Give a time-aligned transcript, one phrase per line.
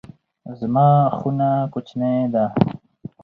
[0.59, 2.45] زما خونه کوچنۍ ده